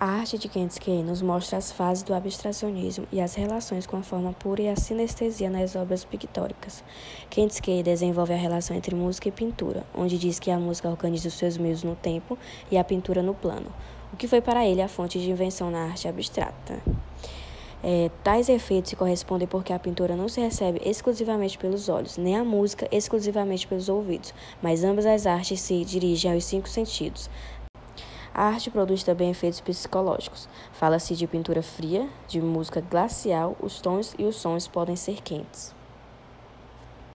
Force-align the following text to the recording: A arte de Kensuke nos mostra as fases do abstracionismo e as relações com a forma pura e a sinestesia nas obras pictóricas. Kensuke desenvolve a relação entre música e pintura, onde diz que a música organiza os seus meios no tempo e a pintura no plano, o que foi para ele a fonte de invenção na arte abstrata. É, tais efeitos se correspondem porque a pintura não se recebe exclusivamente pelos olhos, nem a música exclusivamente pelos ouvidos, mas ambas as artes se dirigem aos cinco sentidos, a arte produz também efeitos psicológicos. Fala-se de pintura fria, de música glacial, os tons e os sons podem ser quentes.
A 0.00 0.06
arte 0.20 0.38
de 0.38 0.46
Kensuke 0.46 1.02
nos 1.02 1.20
mostra 1.20 1.58
as 1.58 1.72
fases 1.72 2.04
do 2.04 2.14
abstracionismo 2.14 3.04
e 3.10 3.20
as 3.20 3.34
relações 3.34 3.84
com 3.84 3.96
a 3.96 4.02
forma 4.04 4.32
pura 4.32 4.62
e 4.62 4.68
a 4.68 4.76
sinestesia 4.76 5.50
nas 5.50 5.74
obras 5.74 6.04
pictóricas. 6.04 6.84
Kensuke 7.28 7.82
desenvolve 7.82 8.32
a 8.32 8.36
relação 8.36 8.76
entre 8.76 8.94
música 8.94 9.28
e 9.28 9.32
pintura, 9.32 9.84
onde 9.92 10.16
diz 10.16 10.38
que 10.38 10.52
a 10.52 10.58
música 10.60 10.88
organiza 10.88 11.26
os 11.26 11.34
seus 11.34 11.58
meios 11.58 11.82
no 11.82 11.96
tempo 11.96 12.38
e 12.70 12.78
a 12.78 12.84
pintura 12.84 13.24
no 13.24 13.34
plano, 13.34 13.74
o 14.12 14.16
que 14.16 14.28
foi 14.28 14.40
para 14.40 14.64
ele 14.64 14.80
a 14.80 14.86
fonte 14.86 15.18
de 15.18 15.32
invenção 15.32 15.68
na 15.68 15.86
arte 15.86 16.06
abstrata. 16.06 16.80
É, 17.82 18.10
tais 18.24 18.48
efeitos 18.48 18.90
se 18.90 18.96
correspondem 18.96 19.46
porque 19.46 19.72
a 19.72 19.78
pintura 19.78 20.16
não 20.16 20.28
se 20.28 20.40
recebe 20.40 20.80
exclusivamente 20.84 21.56
pelos 21.56 21.88
olhos, 21.88 22.16
nem 22.16 22.36
a 22.36 22.44
música 22.44 22.88
exclusivamente 22.90 23.68
pelos 23.68 23.88
ouvidos, 23.88 24.34
mas 24.60 24.82
ambas 24.82 25.06
as 25.06 25.26
artes 25.26 25.60
se 25.60 25.84
dirigem 25.84 26.32
aos 26.32 26.44
cinco 26.44 26.68
sentidos, 26.68 27.30
a 28.34 28.44
arte 28.44 28.70
produz 28.70 29.02
também 29.02 29.30
efeitos 29.30 29.60
psicológicos. 29.60 30.48
Fala-se 30.72 31.14
de 31.14 31.26
pintura 31.26 31.62
fria, 31.62 32.08
de 32.26 32.40
música 32.40 32.80
glacial, 32.80 33.56
os 33.60 33.80
tons 33.80 34.14
e 34.18 34.24
os 34.24 34.36
sons 34.36 34.66
podem 34.66 34.96
ser 34.96 35.22
quentes. 35.22 35.77